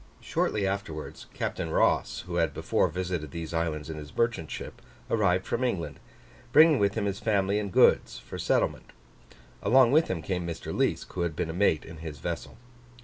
[0.19, 4.81] Shortly afterwards, Captain Ross, who had before visited these islands in his merchant ship,
[5.11, 5.99] arrived from England,
[6.51, 8.93] bringing with him his family and goods for settlement:
[9.61, 10.75] along with him came Mr.
[10.75, 12.57] Liesk, who had been a mate in his vessel.